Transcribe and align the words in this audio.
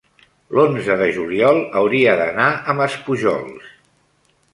l'onze 0.59 0.95
de 1.01 1.09
juliol 1.17 1.59
hauria 1.81 2.15
d'anar 2.21 2.47
a 2.49 2.75
Maspujols. 2.79 3.69